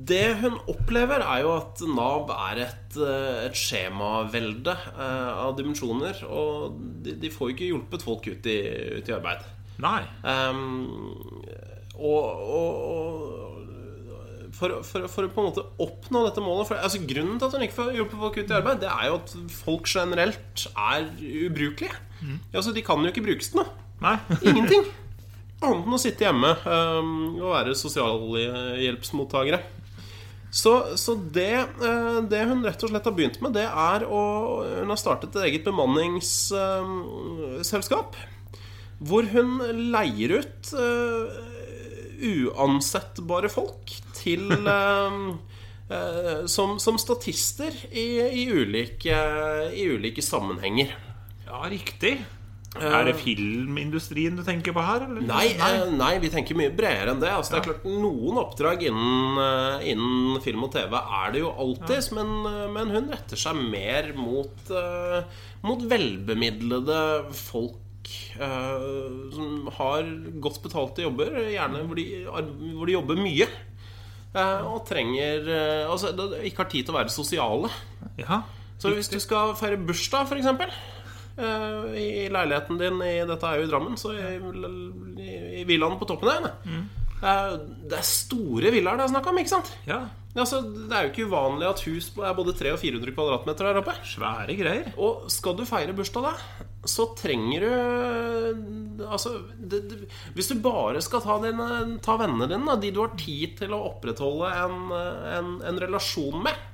[0.07, 6.23] det hun opplever, er jo at Nav er et, eh, et skjemavelde uh, av dimensjoner.
[6.27, 8.59] Og de, de får jo ikke hjulpet folk ut i,
[8.97, 9.43] ut i arbeid.
[9.81, 10.01] Nei.
[10.23, 11.13] Um,
[11.97, 12.23] og,
[12.57, 13.61] og, og
[14.55, 17.55] for, for, for å på en måte oppnå dette målet for, altså Grunnen til at
[17.55, 21.07] hun ikke får hjulpet folk ut i arbeid, Det er jo at folk generelt er
[21.47, 22.01] ubrukelige.
[22.53, 24.17] Altså, de kan jo ikke brukes til noe.
[24.41, 24.89] Ingenting.
[25.61, 29.61] Annet enn å sitte hjemme um, og være sosialhjelpsmottakere.
[30.51, 34.19] Så, så det, eh, det hun rett og slett har begynt med, det er å
[34.81, 38.19] Hun har startet et eget bemanningsselskap.
[38.99, 41.31] Hvor hun leier ut uh,
[42.21, 45.31] uansettbare folk til uh,
[45.89, 49.17] uh, som, som statister i, i, ulike,
[49.73, 50.91] i ulike sammenhenger.
[51.47, 52.19] Ja, riktig.
[52.79, 55.03] Er det filmindustrien du tenker på her?
[55.03, 55.25] Eller?
[55.27, 57.27] Nei, eh, nei, vi tenker mye bredere enn det.
[57.35, 61.51] Altså, det er klart Noen oppdrag innen, eh, innen film og TV er det jo
[61.51, 65.23] alltids, men, eh, men hun retter seg mer mot, eh,
[65.67, 67.01] mot velbemidlede
[67.35, 67.75] folk
[68.39, 68.87] eh,
[69.35, 70.07] som har
[70.41, 72.07] godt betalte jobber, gjerne hvor de,
[72.77, 73.49] hvor de jobber mye.
[74.31, 76.15] eh, og trenger eh, Altså
[76.47, 77.69] ikke har tid til å være sosiale.
[78.17, 78.41] Ja.
[78.79, 80.47] Så hvis du skal feire bursdag, f.eks.
[81.37, 84.33] Uh, I leiligheten din i, Dette er jo i Drammen, så i,
[85.21, 86.57] i, i villaen på toppen der.
[86.65, 86.89] Mm.
[87.91, 89.75] det er store villaer det er snakk om, ikke sant?
[89.89, 90.03] ja.
[90.31, 93.79] Altså, det er jo ikke uvanlig at hus er både 300 og 400 kvadratmeter der
[93.81, 93.95] oppe.
[94.07, 94.91] Svære greier.
[94.95, 99.97] Og skal du feire bursdag da, så trenger du Altså, det, det,
[100.35, 103.73] hvis du bare skal ta, dine, ta vennene dine, da, de du har tid til
[103.75, 104.91] å opprettholde en,
[105.35, 106.70] en, en relasjon med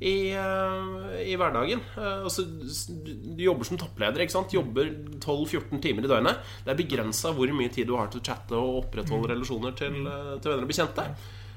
[0.00, 4.52] i, eh, i hverdagen Eh, altså, Du jobber som toppleder, ikke sant?
[4.52, 4.90] Jobber
[5.22, 6.42] 12-14 timer i døgnet.
[6.64, 10.02] Det er begrensa hvor mye tid du har til å chatte og opprettholde relasjoner til,
[10.06, 11.06] eh, til venner og bekjente.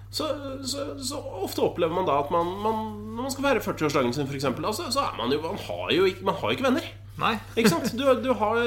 [0.09, 0.27] Så,
[0.63, 2.77] så, så ofte opplever man da at man, man
[3.17, 6.05] når man skal feire 40-årsdagen sin, f.eks., altså, så er man jo Man har jo
[6.07, 6.87] ikke, man har ikke venner.
[7.17, 7.33] Nei.
[7.57, 7.89] Ikke sant?
[7.97, 8.61] Du, du har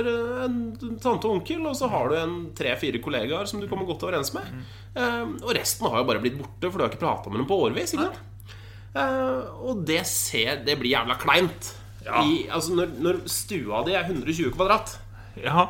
[0.44, 0.58] en
[1.00, 4.34] tante og onkel, og så har du en tre-fire kollegaer som du kommer godt overens
[4.36, 4.50] med.
[4.98, 7.48] Eh, og resten har jo bare blitt borte, for du har ikke prata med dem
[7.48, 7.94] på årevis.
[7.94, 8.26] Ikke sant?
[8.96, 11.74] Eh, og det ser Det blir jævla kleint.
[12.04, 12.22] Ja.
[12.24, 14.96] I, altså når, når stua di er 120 kvadrat,
[15.38, 15.68] Ja.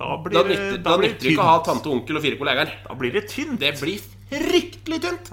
[0.00, 2.38] Da blir, Da nytter, da da blir det ikke å ha tante, onkel og fire
[2.40, 2.70] kollegaer.
[2.86, 3.58] Da blir det tynt.
[3.60, 5.32] Det blir fryktelig tynt.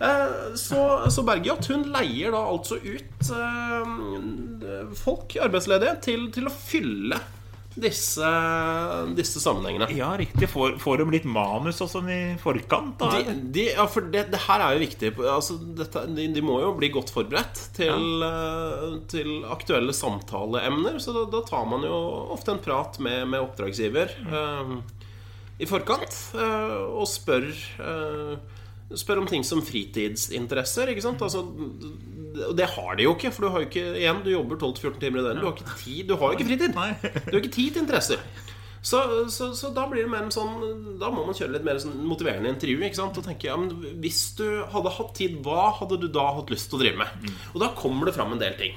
[0.00, 0.80] Eh, Så,
[1.12, 7.20] så Bergljot hun leier da altså ut eh, folk, arbeidsledige, til, til å fylle
[7.76, 8.30] disse,
[9.16, 9.88] disse sammenhengene.
[9.96, 10.48] Ja, riktig.
[10.48, 13.02] Får, får de litt manus og sånn i forkant?
[13.02, 15.12] De, de, ja, for det, det her er jo viktig.
[15.28, 20.98] Altså, dette, de, de må jo bli godt forberedt til, eh, til aktuelle samtaleemner.
[21.02, 21.96] Så da, da tar man jo
[22.34, 24.76] ofte en prat med, med oppdragsgiver eh,
[25.56, 27.48] i forkant uh, og spør
[27.80, 28.36] uh,
[28.86, 30.92] Spør om ting som fritidsinteresser.
[30.92, 31.22] Ikke sant?
[31.26, 31.40] Altså,
[32.56, 35.22] det har de jo ikke, for du har jo ikke Igjen, du jobber 12-14 timer
[35.22, 35.42] i døgnet.
[35.44, 36.76] Du har ikke tid Du har jo ikke fritid.
[37.30, 38.22] Du har ikke tid til interesser.
[38.86, 39.00] Så,
[39.34, 40.60] så, så da blir det mer en sånn
[41.00, 42.76] Da må man kjøre litt mer sånn motiverende intervju.
[42.86, 43.18] Ikke sant?
[43.18, 43.72] Og tenke, ja, men
[44.02, 47.32] Hvis du hadde hatt tid, hva hadde du da hatt lyst til å drive med?
[47.54, 48.76] Og da kommer det fram en del ting.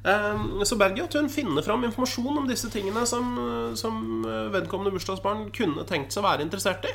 [0.00, 3.36] Eh, så Bergljot hun finner fram informasjon om disse tingene som,
[3.76, 6.94] som vedkommende bursdagsbarn kunne tenkt seg å være interessert i.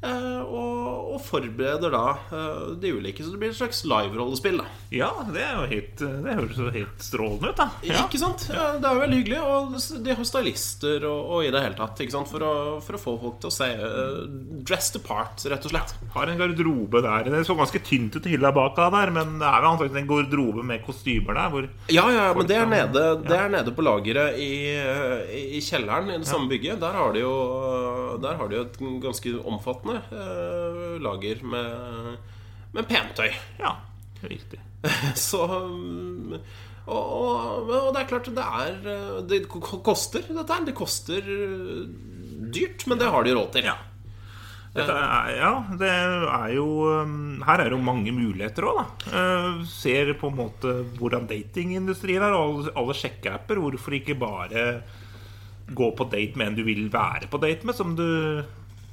[0.00, 3.20] Eh, og, og forbereder da eh, de ulike.
[3.20, 4.62] Så det blir et slags live-rollespill.
[4.96, 7.66] Ja, det er jo helt Det høres jo helt strålende ut, da.
[7.84, 8.06] Ja.
[8.06, 8.46] Ikke sant?
[8.48, 9.40] Ja, Det er jo veldig hyggelig.
[9.44, 12.00] Og de har stylister og, og i det hele tatt.
[12.30, 14.22] For, å, for å få folk til å se uh,
[14.64, 15.92] dressed apart, rett og slett.
[16.14, 17.28] Har en garderobe der.
[17.28, 20.00] Det så ganske tynt ut i hylla bak av der, men det er jo antakelig
[20.00, 21.68] en garderobe med kostymer der.
[21.92, 26.08] Ja, ja, men det er nede, det er nede på lageret i, i, i kjelleren
[26.14, 26.80] i det samme bygget.
[26.80, 27.34] Der har de jo,
[28.22, 32.16] der har de jo et ganske omfattende eh, lager med,
[32.76, 33.30] med pentøy.
[33.60, 33.76] Ja,
[34.22, 34.60] riktig.
[35.28, 36.34] Så um,
[36.90, 40.66] og, og, og det er klart det er eh, Det koster, dette her.
[40.66, 41.86] Det koster eh,
[42.50, 43.70] dyrt, men det har de råd til.
[43.70, 43.78] Ja.
[44.70, 46.66] Er, ja, det er jo
[47.02, 49.22] um, Her er det jo mange muligheter òg, da.
[49.66, 53.58] Ser på en måte hvordan datingindustrien er, og alle, alle sjekkeapper.
[53.58, 54.66] Hvorfor ikke bare
[55.74, 58.06] gå på date med en du vil være på date med, som du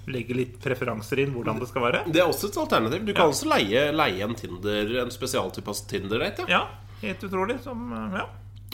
[0.07, 2.03] legger litt preferanser inn hvordan det skal være?
[2.07, 3.05] Det er også et alternativ.
[3.07, 6.47] Du kan også leie, leie en Tinder En spesialtilpasset Tinder-date.
[6.51, 6.65] Ja.
[6.97, 7.59] Ja, helt utrolig.
[7.63, 8.27] Som, uh, ja.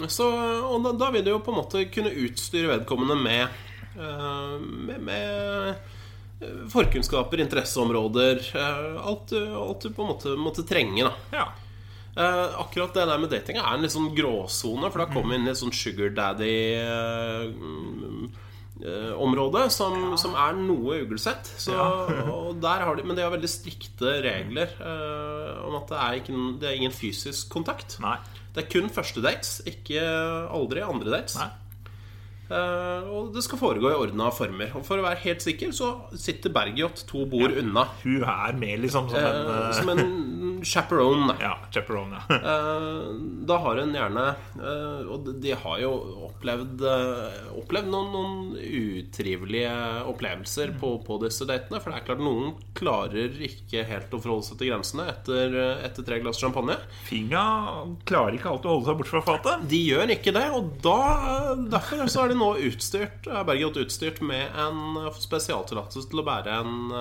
[0.08, 0.28] Så,
[0.65, 3.60] og da, da vil du jo på en måte kunne utstyre vedkommende med,
[3.93, 5.69] eh, med, med
[6.41, 11.06] eh, forkunnskaper, interesseområder eh, alt, alt du på en måte måtte trenge.
[11.06, 11.52] da ja.
[12.13, 15.39] Uh, akkurat det der med dating er en litt sånn gråsone, for da kommer vi
[15.39, 16.12] inn i sånn sugar
[18.80, 21.50] daddy-område som, som er noe uglesett.
[21.58, 26.46] Så, har de, men de har veldig strikte regler eh, om at det er, ikke,
[26.62, 28.00] det er ingen fysisk kontakt.
[28.04, 28.18] Nei.
[28.54, 30.02] Det er kun første dates, ikke
[30.54, 31.40] aldri andre dates.
[32.54, 34.74] Eh, og det skal foregå i ordna former.
[34.78, 37.88] Og for å være helt sikker så sitter Bergljot to bord unna.
[38.04, 40.04] Hun er med, liksom, som en eh, uh, som en
[40.63, 41.36] chaperone.
[41.41, 42.21] Ja, chaperone.
[42.30, 42.39] Ja.
[42.54, 43.13] Eh,
[43.47, 44.23] da har hun gjerne
[44.60, 45.91] eh, Og de- har jo
[46.28, 49.73] opplevd eh, Opplevd noen, noen utrivelige
[50.10, 51.80] opplevelser på, på disse datene.
[51.82, 56.06] For det er klart noen klarer ikke helt å forholde seg til grensene etter, etter
[56.08, 56.78] tre glass champagne.
[57.08, 57.43] Finga
[58.10, 59.65] klarer ikke alltid å holde seg bort fra fatet.
[59.71, 60.99] De gjør ikke det, og da,
[61.73, 66.58] derfor så er de nå utstyrt er Bergljot utstyrt med en spesialtillatelse til å bære
[66.62, 66.93] en,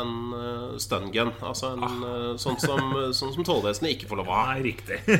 [0.00, 1.32] en stun gun.
[1.40, 2.32] Altså en ah.
[2.40, 4.40] sånn som, sånn som tollvesenet ikke får lov ha.
[4.54, 5.00] Nei, riktig.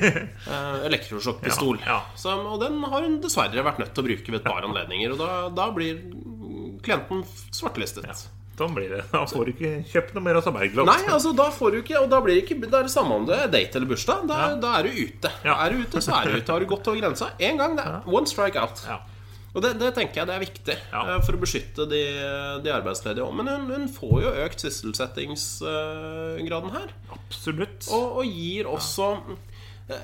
[0.47, 1.79] Eh, elektrosjokkpistol.
[1.85, 2.01] Ja, ja.
[2.17, 5.13] Så- Og den har hun dessverre vært nødt til å bruke ved et par anledninger.
[5.13, 6.01] Og da, da blir
[6.87, 8.27] klienten svartelistet.
[8.57, 9.03] Sånn blir det.
[9.13, 10.87] Da får du ikke kjøpt noe mer av Bergljot.
[10.89, 13.19] Nei, altså da får du ikke Og da blir det ikke Det er det samme
[13.19, 14.23] om det er date eller bursdag.
[14.31, 14.55] Da, Ja.
[14.63, 15.33] da er du ute.
[15.45, 15.59] Ja.
[15.67, 16.53] Er du ute, så er du ute.
[16.55, 18.81] Har du gått over grensa én gang, det er one strike out.
[18.89, 19.01] Ja.
[19.55, 21.01] Og det, det tenker jeg det er viktig Ja.
[21.15, 22.03] eh, for å beskytte de,
[22.65, 23.33] de arbeidsledige òg.
[23.39, 26.89] Men hun, hun får jo økt sysselsettingsgraden her.
[27.15, 27.81] Absolutt.
[27.93, 29.07] Og, og gir også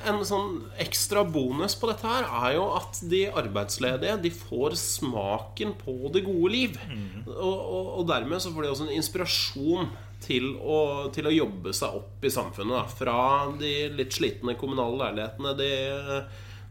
[0.07, 5.73] en sånn ekstra bonus på dette her er jo at de arbeidsledige De får smaken
[5.81, 6.79] på det gode liv.
[7.27, 9.91] Og, og, og dermed så får de også en inspirasjon
[10.23, 12.79] til å, til å jobbe seg opp i samfunnet.
[12.79, 12.87] Da.
[12.95, 13.19] Fra
[13.59, 15.71] de litt slitne kommunale leilighetene de,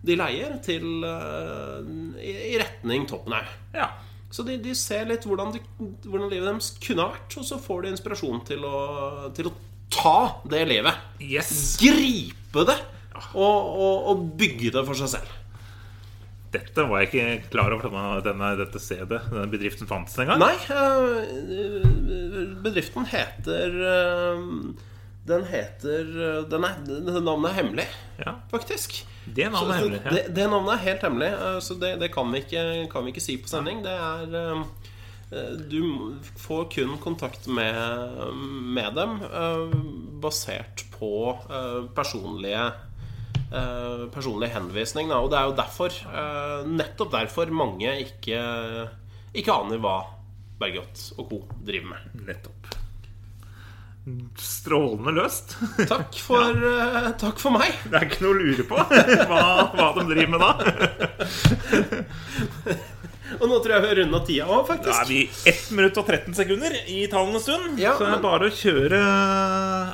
[0.02, 3.52] de leier, til eh, i, i retning Toppenhaug.
[3.76, 3.92] Ja.
[4.32, 5.62] Så de, de ser litt hvordan, de,
[6.08, 8.80] hvordan livet deres kunne vært, og så får de inspirasjon til å,
[9.36, 9.54] til å
[9.92, 10.18] ta
[10.50, 11.04] det livet.
[11.20, 11.76] Yes.
[11.82, 12.80] Gripe det
[13.36, 15.38] og, og, og bygge det for seg selv.
[16.52, 19.22] Dette var jeg ikke klar over denne, denne, dette stedet.
[19.30, 20.42] Denne bedriften fantes engang.
[20.42, 24.42] Nei, eh, bedriften heter eh,
[25.30, 26.10] Den heter
[26.52, 26.82] den er,
[27.22, 27.88] Navnet er hemmelig,
[28.20, 29.04] Ja, faktisk.
[29.26, 30.02] Det navnet er hemmelig.
[30.06, 30.28] Ja.
[30.36, 33.24] det navnet er helt hemmelig, eh, så det, det kan, vi ikke, kan vi ikke
[33.24, 33.84] si på sending.
[33.86, 34.64] Det er eh,
[35.32, 35.82] eh, Du
[36.42, 38.32] får kun kontakt med,
[38.78, 39.20] med dem
[40.24, 41.12] basert på
[41.98, 42.72] personlige
[43.52, 45.10] Personlig henvisning.
[45.12, 45.18] Da.
[45.20, 45.96] Og det er jo derfor,
[46.72, 48.38] nettopp derfor, mange ikke
[49.36, 49.96] ikke aner hva
[50.62, 51.42] Bergljot og co.
[51.66, 52.16] driver med.
[52.28, 52.61] Nettopp.
[54.42, 55.58] Strålende løst.
[55.86, 57.76] Takk for, eh, takk for meg.
[57.86, 58.76] Det er ikke noe å lure på
[59.30, 59.44] hva,
[59.76, 60.52] hva de driver med da.
[63.40, 66.10] Og nå tror jeg vi har runda tida òg, Da er vi 1 minutt og
[66.10, 67.80] 13 sekunder i tallenes stund.
[67.80, 69.00] Ja, så det er bare å kjøre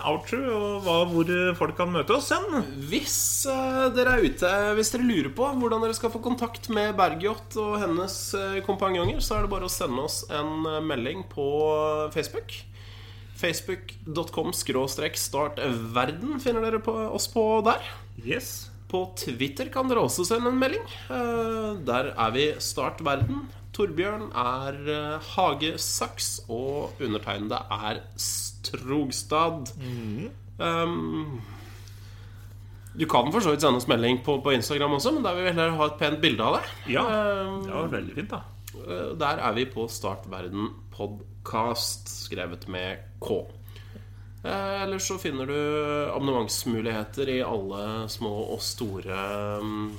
[0.09, 2.65] outro og hva, hvor folk kan møte oss hen.
[2.89, 6.95] Hvis uh, dere er ute Hvis dere lurer på hvordan dere skal få kontakt med
[6.97, 11.23] Bergljot og hennes eh, kompanjonger, så er det bare å sende oss en eh, melding
[11.29, 11.47] på
[12.15, 12.57] Facebook.
[13.37, 17.83] Facebook.com startverden finner dere på oss på der.
[18.25, 18.69] Yes.
[18.89, 20.85] På Twitter kan dere også sende en melding.
[21.11, 23.45] Eh, Der er vi Start verden.
[23.77, 29.69] Torbjørn er eh, Hagesaks, og undertegnede er Strogstad.
[30.57, 31.41] Um,
[32.97, 35.45] du kan for så vidt sende oss melding på, på Instagram også, men der vil
[35.45, 36.71] vi heller ha et pent bilde av deg.
[36.95, 37.03] Ja.
[37.61, 38.41] Det var veldig fint, da.
[39.19, 40.71] Der er vi på Startverden
[41.47, 43.45] podcast, skrevet med K.
[44.43, 49.15] Eh, Ellers så finner du abonnementsmuligheter i alle små og store
[49.61, 49.97] um,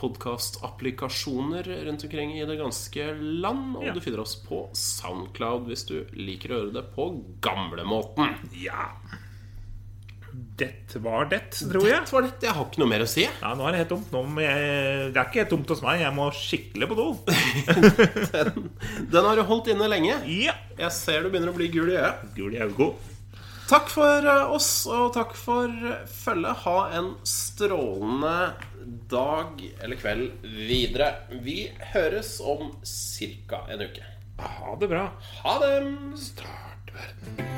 [0.00, 3.76] podkastapplikasjoner rundt omkring i det ganske land.
[3.76, 3.92] Og Ja.
[3.94, 7.10] du finner oss på Soundcloud hvis du liker å høre det på
[7.44, 8.34] gamlemåten.
[8.56, 8.88] Ja.
[10.54, 12.04] Det var det, tror jeg.
[12.06, 12.32] Det var det.
[12.46, 13.24] Jeg har ikke noe mer å si.
[13.26, 14.12] Ja, nå er det helt tomt.
[14.42, 14.68] Jeg...
[15.14, 16.02] Det er ikke helt tomt hos meg.
[16.04, 17.08] Jeg må skikkelig på do.
[19.14, 20.20] Den har du holdt inne lenge.
[20.30, 20.54] Ja.
[20.78, 22.22] Jeg ser du begynner å bli gul i øyet.
[22.38, 23.10] Gul i øyet.
[23.64, 26.64] Takk for eh, oss, og takk for eh, følget.
[26.66, 28.36] Ha en strålende
[29.10, 31.14] dag eller kveld videre.
[31.42, 33.64] Vi høres om ca.
[33.72, 34.12] en uke.
[34.44, 35.08] Ha det bra.
[35.42, 35.74] Ha det!
[36.28, 37.53] Start verden.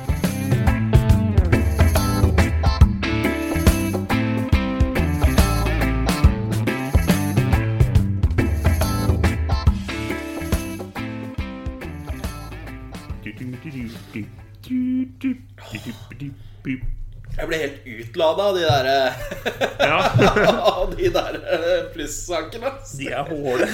[17.37, 18.87] Jeg ble helt utlada av de der
[19.83, 19.99] Ja,
[20.71, 22.71] Av de der eh, plussakene.
[22.97, 23.67] de er håle.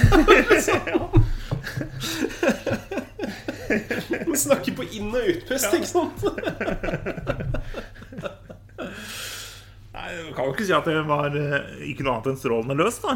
[4.28, 6.24] Man snakker på inn- og utpust, ikke sant?
[9.94, 12.76] Nei, Du kan jo ikke si at det var eh, ikke noe annet enn strålende
[12.82, 13.12] løst, da.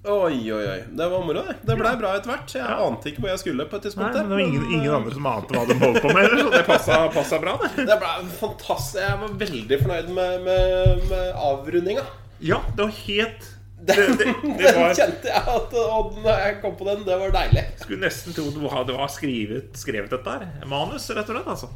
[0.00, 0.78] Oi, oi, oi.
[0.96, 1.54] Det var moro, det.
[1.68, 2.52] Det blei bra etter hvert.
[2.56, 4.96] Jeg ante ikke hvor jeg skulle på et Nei, men det var ingen, ingen eh,
[4.96, 7.84] andre som ante hva de holdt på med, heller, så det passa, passa bra, det.
[7.90, 8.96] Det ble fantastisk.
[9.04, 12.06] Jeg var veldig fornøyd med, med, med avrundinga.
[12.40, 16.56] Ja, det var helt Den, Det- det- det den kjente jeg at Og når jeg
[16.64, 17.66] kom på den, det var deilig.
[17.84, 20.48] Skulle nesten tro du hadde var skrevet, skrevet dette her.
[20.68, 21.52] Manus, rett og slett.
[21.58, 21.70] altså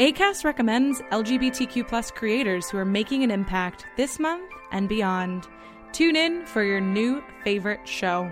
[0.00, 5.48] ACAST recommends LGBTQ plus creators who are making an impact this month and beyond.
[5.90, 8.30] Tune in for your new favorite show.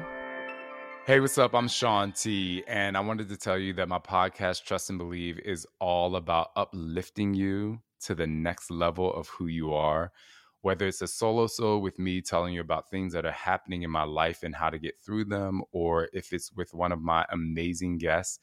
[1.07, 1.57] Hey, what's up?
[1.57, 5.41] I'm Sean T, and I wanted to tell you that my podcast, Trust and Believe,
[5.41, 10.13] is all about uplifting you to the next level of who you are.
[10.61, 13.91] Whether it's a solo show with me telling you about things that are happening in
[13.91, 17.27] my life and how to get through them, or if it's with one of my
[17.31, 18.39] amazing guests,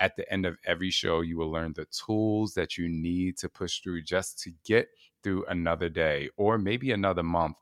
[0.00, 3.48] at the end of every show, you will learn the tools that you need to
[3.48, 4.88] push through just to get
[5.22, 7.56] through another day or maybe another month.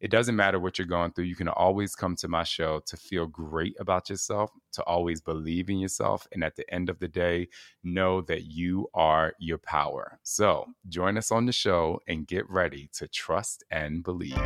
[0.00, 1.26] It doesn't matter what you're going through.
[1.26, 5.68] You can always come to my show to feel great about yourself, to always believe
[5.68, 6.26] in yourself.
[6.32, 7.48] And at the end of the day,
[7.84, 10.18] know that you are your power.
[10.22, 14.38] So join us on the show and get ready to trust and believe.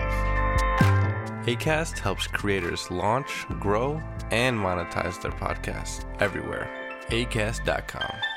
[1.46, 6.83] ACAST helps creators launch, grow, and monetize their podcasts everywhere.
[7.10, 8.33] ACAST.com.